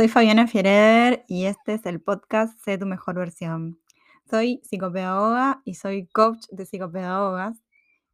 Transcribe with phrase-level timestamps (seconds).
[0.00, 3.78] Soy Fabiana Fierer y este es el podcast Sé tu mejor versión.
[4.30, 7.58] Soy psicopedagoga y soy coach de psicopedagogas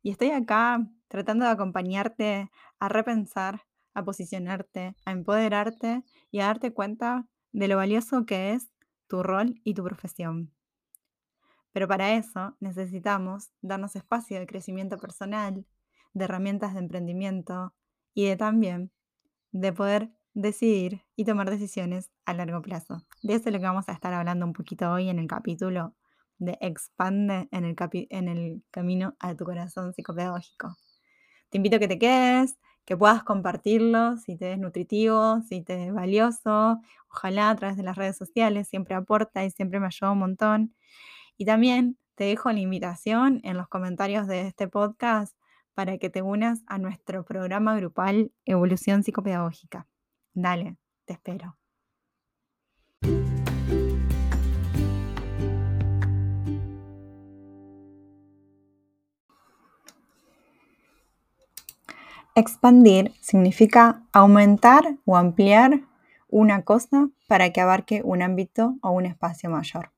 [0.03, 3.63] y estoy acá tratando de acompañarte a repensar,
[3.95, 6.03] a posicionarte, a empoderarte
[6.33, 8.69] y a darte cuenta de lo valioso que es
[9.07, 10.53] tu rol y tu profesión.
[11.71, 15.65] Pero para eso necesitamos darnos espacio de crecimiento personal,
[16.15, 17.75] de herramientas de emprendimiento
[18.13, 18.91] y de también
[19.53, 23.03] de poder decidir y tomar decisiones a largo plazo.
[23.23, 25.95] De eso es lo que vamos a estar hablando un poquito hoy en el capítulo
[26.39, 30.77] de Expande en el, camino a tu corazón psicopedagógico.
[31.49, 35.87] Te invito a que te quedes, que puedas compartirlo si te es nutritivo, si te
[35.87, 36.83] es valioso.
[37.11, 40.75] Ojalá a través de las redes sociales siempre aporta y siempre me ayuda un montón.
[41.39, 45.35] Y también te dejo la invitación en los comentarios de este podcast
[45.73, 49.87] para que te unas a nuestro programa grupal Evolución Psicopedagógica.
[50.37, 50.77] Dale,
[51.07, 51.57] te espero.
[62.35, 65.81] Expandir significa aumentar o ampliar
[66.29, 69.91] una cosa para que abarque un ámbito o un espacio mayor.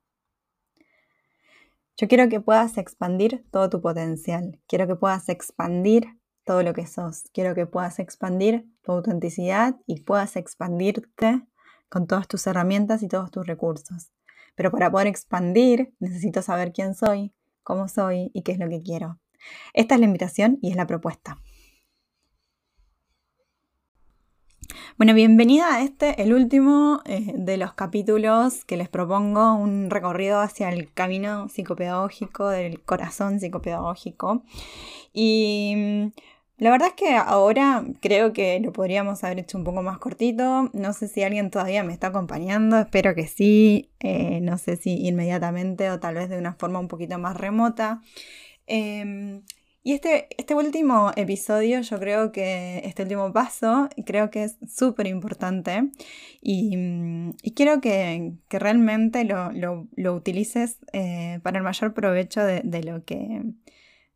[1.97, 6.17] Yo quiero que puedas expandir todo tu potencial, quiero que puedas expandir
[6.49, 7.25] todo lo que sos.
[7.35, 11.43] Quiero que puedas expandir tu autenticidad y puedas expandirte
[11.91, 14.13] con todas tus herramientas y todos tus recursos.
[14.55, 18.81] Pero para poder expandir necesito saber quién soy, cómo soy y qué es lo que
[18.81, 19.21] quiero.
[19.75, 21.37] Esta es la invitación y es la propuesta.
[24.97, 30.41] Bueno, bienvenida a este, el último eh, de los capítulos que les propongo, un recorrido
[30.41, 34.45] hacia el camino psicopedagógico, del corazón psicopedagógico.
[35.13, 36.13] Y
[36.59, 40.71] la verdad es que ahora creo que lo podríamos haber hecho un poco más cortito.
[40.73, 43.91] No sé si alguien todavía me está acompañando, espero que sí.
[44.01, 48.03] Eh, no sé si inmediatamente o tal vez de una forma un poquito más remota.
[48.67, 49.43] Em,
[49.85, 55.07] y este, este último episodio, yo creo que este último paso, creo que es súper
[55.07, 55.91] importante
[56.43, 56.77] y,
[57.55, 63.43] quiero que, realmente lo, utilices eh, para el mayor provecho de lo que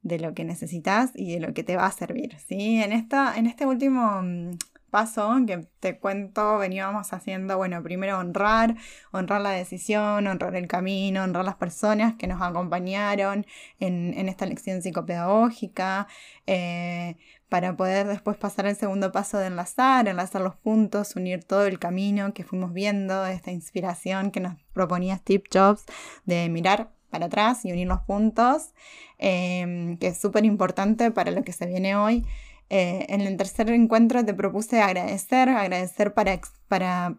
[0.02, 2.36] de lo que necesitas y de lo que te va a servir.
[2.46, 2.82] ¿sí?
[2.82, 4.50] En, esta, en este último mm,
[4.92, 8.76] paso que te cuento, veníamos haciendo, bueno, primero honrar,
[9.10, 13.46] honrar la decisión, honrar el camino, honrar las personas que nos acompañaron
[13.80, 16.08] en, esta lección psicopedagógica,
[16.46, 17.16] eh,
[17.48, 21.78] para poder después pasar al segundo paso de enlazar, enlazar los puntos, unir todo el
[21.78, 25.84] camino que fuimos viendo, esta inspiración que nos proponía Steve Jobs
[26.24, 28.72] de mirar para atrás y unir los puntos,
[29.18, 32.24] em, que es súper importante para lo que se viene hoy.
[32.70, 37.18] Eh, en el tercer encuentro te propuse agradecer, agradecer para, para,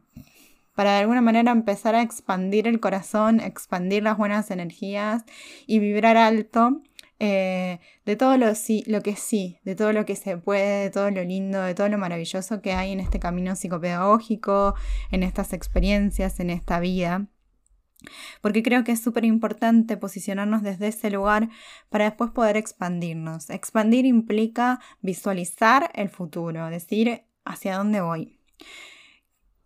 [0.76, 5.24] para de alguna manera empezar a expandir el corazón, expandir las buenas energías
[5.68, 6.82] y vibrar alto.
[7.20, 10.90] Eh, de todo lo, sí, lo que sí, de todo lo que se puede, de
[10.90, 14.76] todo lo lindo, de todo lo maravilloso que hay en este camino psicopedagógico,
[15.12, 17.28] en estas experiencias, en esta vida
[18.42, 21.50] porque creo que es súper importante posicionarnos desde ese lugar
[21.90, 23.50] para después poder expandirnos.
[23.50, 28.40] Expandir implica visualizar el futuro, decir hacia dónde voy.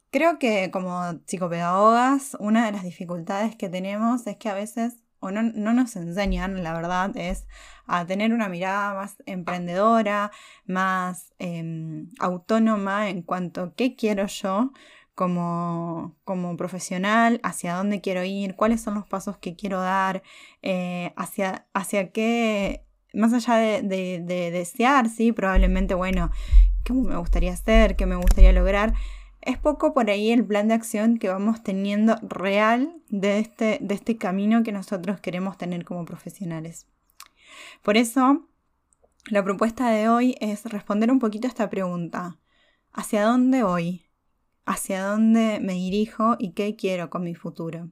[0.10, 5.32] Creo que como psicopedagogas, una de las dificultades que tenemos es que a veces, o
[5.32, 7.46] no, nos enseñan, la verdad, es
[7.88, 10.32] a tener una mirada más emprendedora,
[10.66, 14.72] más em, autónoma en cuanto a qué quiero yo,
[15.18, 20.22] como, profesional, hacia dónde quiero ir, cuáles son los pasos que quiero dar,
[20.62, 26.30] eh, hacia, hacia qué, más allá de, desear, sí, probablemente, bueno,
[26.86, 28.94] cómo me gustaría hacer, qué me gustaría lograr,
[29.42, 33.96] es poco por ahí el plan de acción que vamos teniendo real de este, de
[33.96, 36.86] este camino que nosotros queremos tener como profesionales.
[37.82, 38.48] Por eso,
[39.32, 42.38] la propuesta de hoy es responder un poquito a esta pregunta.
[42.94, 44.07] ¿Hacia dónde voy?
[44.68, 47.90] Hacia dónde me dirijo y qué quiero con mi futuro.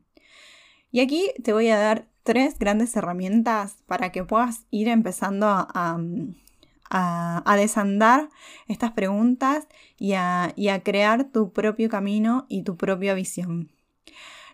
[0.92, 5.98] Y aquí te voy a dar tres grandes herramientas para que puedas ir empezando a,
[7.58, 8.30] desandar
[8.68, 9.68] estas preguntas
[9.98, 13.72] y a, crear tu propio camino y tu propia visión.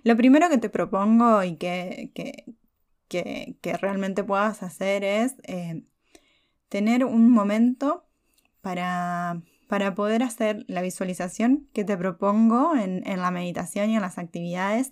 [0.03, 2.11] Lo primero que te propongo y que,
[3.07, 5.83] que, realmente puedas hacer es eh,
[6.69, 8.05] tener un momento
[8.61, 9.41] para
[9.71, 14.91] para poder hacer la visualización que te propongo en, la meditación y en las actividades.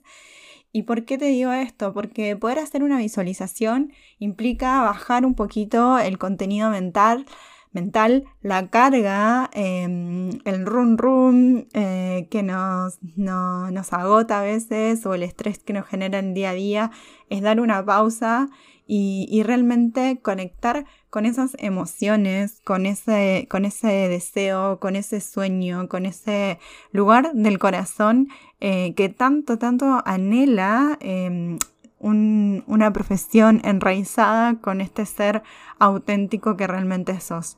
[0.71, 1.93] ¿Y por qué te digo esto?
[1.93, 7.25] Porque poder hacer una visualización implica bajar un poquito el contenido mental
[7.73, 15.13] mental, la carga, em, el run run eh, que nos, nos agota a veces o
[15.13, 16.91] el estrés que nos genera en día a día,
[17.29, 18.47] es dar una pausa
[18.91, 26.05] y, realmente conectar con esas emociones, con ese, con ese deseo, con ese sueño, con
[26.05, 26.59] ese
[26.91, 28.27] lugar del corazón
[28.59, 31.57] eh, que tanto, tanto anhela em,
[32.01, 35.43] una profesión enraizada con este ser
[35.79, 37.57] auténtico que realmente sos.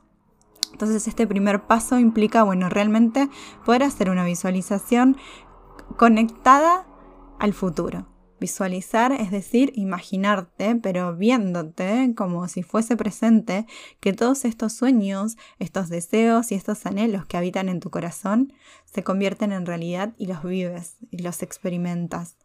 [0.72, 3.30] Entonces este primer paso implica, bueno, realmente
[3.66, 5.18] poder hacer una visualización
[5.98, 6.86] conectada
[7.40, 8.11] al futuro.
[8.42, 13.68] Visualizar, es decir, imaginarte, pero viéndote como si fuese presente,
[14.00, 18.52] que todos estos sueños, estos deseos y estos anhelos que habitan en tu corazón
[18.86, 22.36] se convierten en realidad y los vives y los experimentas.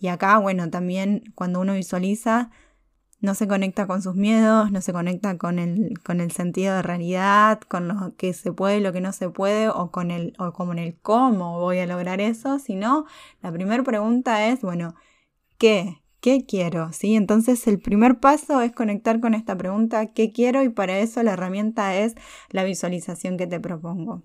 [0.00, 2.50] Y acá, bueno, también cuando uno visualiza,
[3.20, 6.82] no se conecta con sus miedos, no se conecta con el, con el sentido de
[6.82, 10.34] realidad, con lo que se puede y lo que no se puede, o con el,
[10.40, 13.06] o como en el cómo voy a lograr eso, sino
[13.40, 14.96] la primera pregunta es, bueno,
[15.58, 16.02] ¿qué?
[16.20, 16.92] ¿Qué quiero?
[16.92, 17.16] ¿Sí?
[17.16, 20.62] Entonces el primer paso es conectar con esta pregunta ¿qué quiero?
[20.62, 22.14] y para eso la herramienta es
[22.50, 24.22] la visualización que te propongo.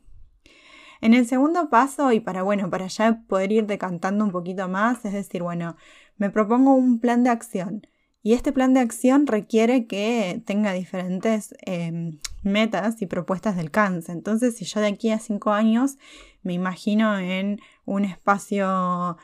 [1.02, 5.06] En el segundo paso, y para bueno, para ya poder ir decantando un poquito más,
[5.06, 5.78] es decir, bueno,
[6.18, 7.88] me propongo un plan de acción.
[8.22, 14.12] Y este plan de acción requiere que tenga diferentes em, metas y propuestas de alcance.
[14.12, 15.98] Entonces, si yo de aquí a cinco años
[16.44, 19.18] me imagino en un espacio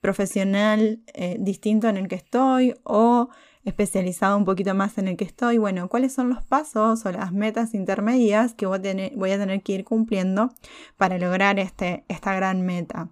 [0.00, 3.28] profesional eh, distinto en el que estoy o
[3.64, 7.32] especializado un poquito más en el que estoy, bueno, cuáles son los pasos o las
[7.32, 10.54] metas intermedias que voy a tener, voy a tener que ir cumpliendo
[10.96, 13.10] para lograr este, esta gran meta.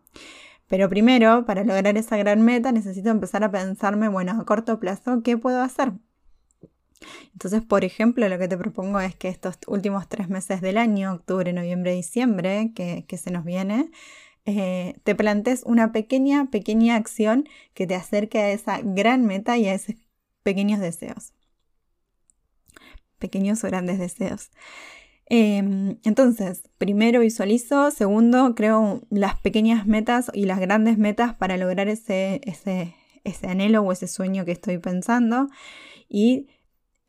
[0.66, 5.22] Pero primero, para lograr esa gran meta, necesito empezar a pensarme, bueno, a corto plazo,
[5.22, 5.92] ¿qué puedo hacer?
[7.32, 11.12] Entonces, por ejemplo, lo que te propongo es que estos últimos tres meses del año,
[11.12, 13.90] octubre, noviembre, diciembre, que, que se nos viene,
[14.46, 19.66] eh, te plantes una pequeña, pequeña acción que te acerque a esa gran meta y
[19.66, 19.96] a esos
[20.42, 21.32] pequeños deseos.
[23.18, 24.50] Pequeños o grandes deseos.
[25.26, 31.88] Em, entonces, primero visualizo, segundo, creo las pequeñas metas y las grandes metas para lograr
[31.88, 32.94] ese, ese,
[33.24, 35.48] ese anhelo o ese sueño que estoy pensando.
[36.08, 36.48] Y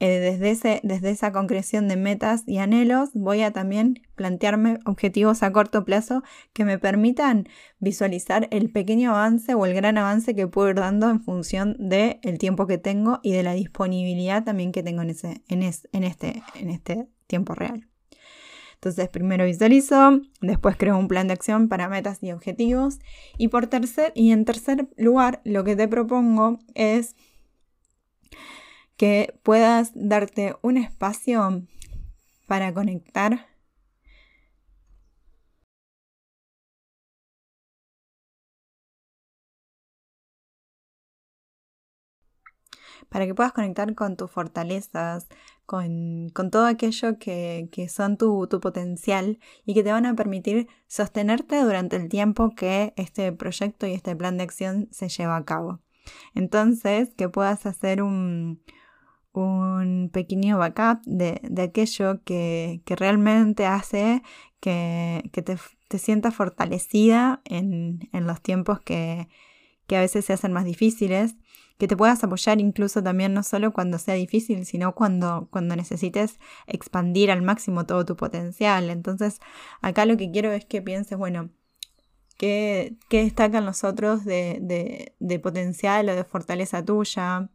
[0.02, 5.84] eh, desde, esa concreción de metas y anhelos voy a también plantearme objetivos a corto
[5.84, 6.24] plazo
[6.54, 7.50] que me permitan
[7.80, 12.38] visualizar el pequeño avance o el gran avance que puedo ir dando en función del
[12.40, 17.54] tiempo que tengo y de la disponibilidad también que tengo en, este, en este tiempo
[17.54, 17.90] real.
[18.76, 23.00] Entonces primero visualizo, después creo un plan de acción para metas y objetivos
[23.38, 27.18] y por tercer y en tercer lugar lo que te propongo es
[29.00, 31.64] que puedas darte un espacio
[32.48, 33.48] para conectar
[43.08, 45.28] para que puedas conectar con tus fortalezas,
[45.66, 51.64] con, todo aquello que, son tu, tu, potencial y que te van a permitir sostenerte
[51.64, 55.80] durante el tiempo que este proyecto y este plan de acción se lleva a cabo.
[56.36, 58.62] Entonces, que puedas hacer un,
[59.34, 64.24] un pequeño backup de, aquello que, realmente hace
[64.60, 65.30] que,
[65.88, 69.28] te, sientas fortalecida en, los tiempos que,
[69.90, 71.36] a veces se hacen más difíciles,
[71.78, 76.38] que te puedas apoyar incluso también no solo cuando sea difícil, sino cuando, cuando necesites
[76.68, 78.90] expandir al máximo todo tu potencial.
[78.90, 79.40] Entonces,
[79.82, 81.52] acá lo que quiero es que pienses, bueno,
[82.38, 87.50] ¿qué, destacan los otros de, de, de potencial o de fortaleza tuya?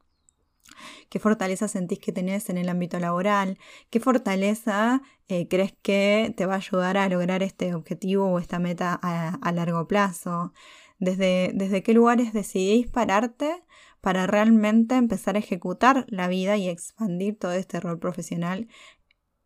[1.09, 3.59] Qué fortaleza sentís que tenés en el ámbito laboral,
[3.91, 8.59] qué fortaleza eh, crees que te va a ayudar a lograr este objetivo o esta
[8.59, 10.53] meta a, largo plazo,
[10.99, 13.63] desde, desde qué lugares decidís pararte
[14.01, 18.69] para realmente empezar a ejecutar la vida y expandir todo este rol profesional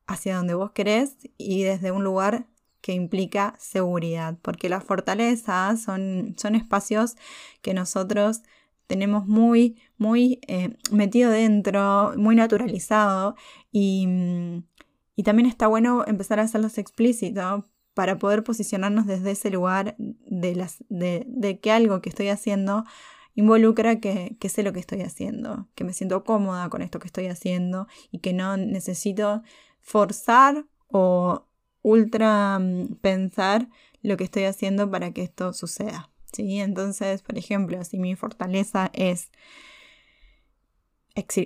[0.07, 2.47] hacia donde vos querés y desde un lugar
[2.81, 7.17] que implica seguridad, porque las fortalezas son, son espacios
[7.61, 8.43] que nosotros
[8.89, 13.37] tenemos muy, muy eh, metido dentro, muy naturalizado
[13.71, 14.09] y,
[15.25, 20.83] también está bueno empezar a hacerlos explícitos para poder posicionarnos desde ese lugar de, las,
[20.89, 22.85] de, que algo que estoy haciendo
[23.35, 27.09] involucra que, que, sé lo que estoy haciendo, que me siento cómoda con esto que
[27.09, 29.43] estoy haciendo y que no necesito
[29.81, 31.45] forzar o
[31.83, 33.69] ultra mm, pensar
[34.03, 36.11] lo que estoy haciendo para que esto suceda.
[36.33, 36.61] ¿Sí?
[36.61, 39.31] Entonces, por ejemplo, si mi fortaleza es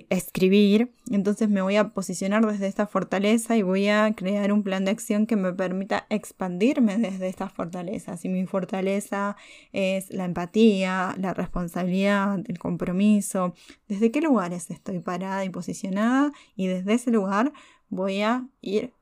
[0.09, 0.91] escribir.
[1.09, 4.91] Entonces me voy a posicionar desde esta fortaleza y voy a crear un plan de
[4.91, 8.17] acción que me permita expandirme desde esta fortaleza.
[8.17, 9.35] Si mi fortaleza
[9.71, 13.53] es la empatía, la responsabilidad, el compromiso,
[13.87, 17.53] desde qué lugares estoy parada y posicionada y desde ese lugar
[17.89, 18.93] voy a ir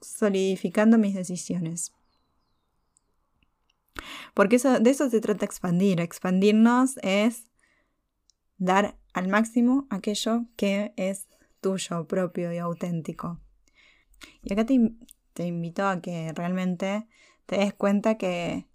[0.00, 1.92] solidificando mis decisiones.
[4.34, 6.00] Porque eso, de eso se trata expandir.
[6.00, 7.50] Expandirnos es
[8.58, 11.28] dar al máximo aquello que es
[11.60, 13.40] tuyo, propio y auténtico.
[14.42, 17.06] Y acá te, invito a que realmente
[17.46, 18.66] te des cuenta que,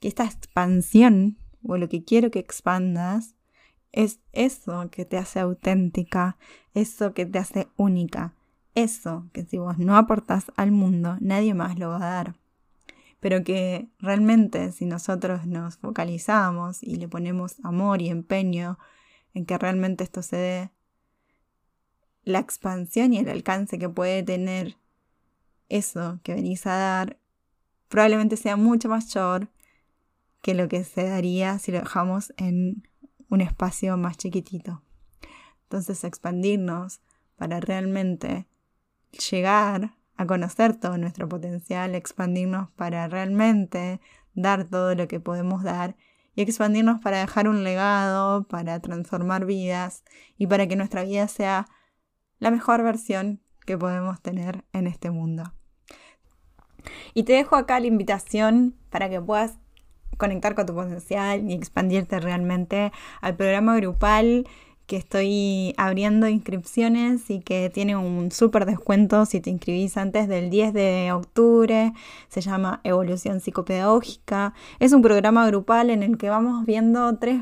[0.00, 3.36] que esta expansión, o lo que quiero que expandas,
[3.92, 6.36] es eso que te hace auténtica,
[6.74, 8.34] eso que te hace única,
[8.74, 12.34] eso que si vos no aportás al mundo, nadie más lo va a dar.
[13.24, 18.78] Pero que realmente si nosotros nos focalizamos y le ponemos amor y empeño
[19.32, 20.70] en que realmente esto se dé,
[22.24, 24.76] la expansión y el alcance que puede tener
[25.70, 27.18] eso que venís a dar
[27.88, 29.48] probablemente sea mucho mayor
[30.42, 32.86] que lo que se daría si lo dejamos en
[33.30, 34.82] un espacio más chiquitito.
[35.62, 37.00] Entonces expandirnos
[37.36, 38.46] para realmente
[39.30, 44.00] llegar a conocer todo nuestro potencial, expandirnos para realmente
[44.34, 45.96] dar todo lo que podemos dar
[46.34, 50.02] y expandirnos para dejar un legado, para transformar vidas
[50.36, 51.66] y para que nuestra vida sea
[52.38, 55.54] la mejor versión que podemos tener en este mundo.
[57.14, 59.58] Y te dejo acá la invitación para que puedas
[60.18, 64.46] conectar con tu potencial y expandirte realmente al programa grupal
[64.86, 70.50] que estoy abriendo inscripciones y que tiene un súper descuento si te inscribís antes del
[70.50, 71.92] 10 de octubre.
[72.28, 74.52] Se llama Evolución Psicopedagógica.
[74.80, 77.40] Es un programa grupal en el que vamos viendo tres,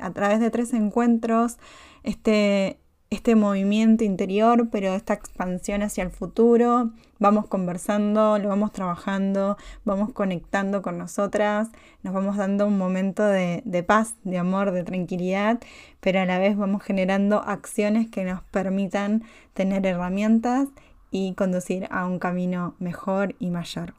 [0.00, 1.58] a través de tres encuentros
[2.02, 2.78] este,
[3.16, 6.90] este movimiento interior, pero esta expansión hacia el futuro.
[7.18, 11.70] Vamos conversando, lo vamos trabajando, vamos conectando con nosotras,
[12.02, 15.58] nos vamos dando un momento de, paz, de amor, de tranquilidad,
[16.00, 20.68] pero a la vez vamos generando acciones que nos permitan tener herramientas
[21.10, 23.94] y conducir a un camino mejor y mayor.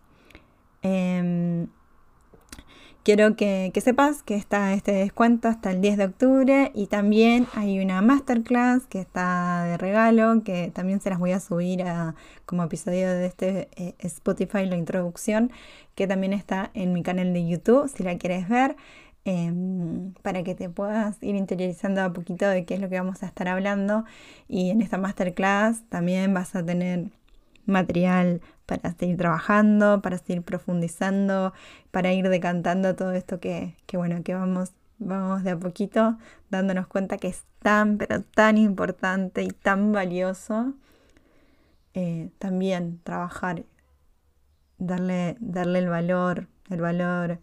[0.83, 1.67] Em,
[3.07, 7.79] quiero que, sepas que está este descuento hasta el 10 de octubre y también hay
[7.79, 11.85] una masterclass que está de regalo, que también se las voy a subir
[12.45, 15.51] como episodio de este eh, Spotify, la introducción,
[15.95, 18.75] que también está en mi canal de YouTube, si la quieres ver.
[19.23, 23.23] Em, para que te puedas ir interiorizando a poquito de qué es lo que vamos
[23.23, 24.03] a estar hablando
[24.49, 27.11] y en esta masterclass también vas a tener
[27.67, 31.53] material para seguir trabajando, para seguir profundizando,
[31.91, 36.17] para ir decantando todo esto que, bueno, que vamos, vamos de a poquito
[36.49, 40.73] dándonos cuenta que es tan, pero tan importante y tan valioso
[41.93, 43.63] eh, también trabajar,
[44.77, 47.39] darle, darle el valor, el valor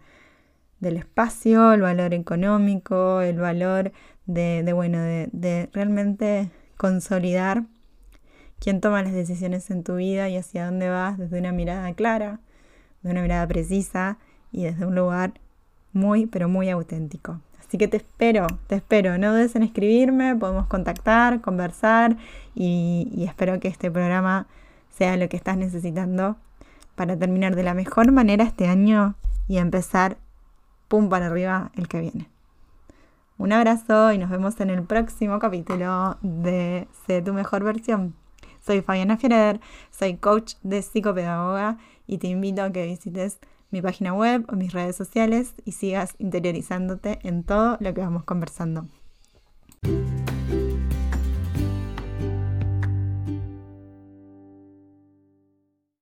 [0.80, 3.92] del espacio, el valor económico, el valor
[4.26, 7.64] de, bueno, de, de realmente consolidar
[8.64, 12.40] quién toma las decisiones en tu vida y hacia dónde vas desde una mirada clara,
[13.02, 14.16] de una mirada precisa
[14.52, 15.34] y desde un lugar
[15.92, 17.40] muy, pero muy auténtico.
[17.60, 19.18] Así que te espero, te espero.
[19.18, 22.16] No dudes en escribirme, podemos contactar, conversar
[22.54, 24.46] y, espero que este programa
[24.88, 26.36] sea lo que estás necesitando
[26.94, 29.14] para terminar de la mejor manera este año
[29.46, 30.16] y empezar
[30.88, 32.30] pum para arriba el que viene.
[33.36, 38.23] Un abrazo y nos vemos en el próximo capítulo de Sé tu mejor versión.
[38.64, 43.38] Soy Fabiana Fierer, soy coach de psicopedagoga y te invito a que visites
[43.70, 48.24] mi página web o mis redes sociales y sigas interiorizándote en todo lo que vamos
[48.24, 48.86] conversando.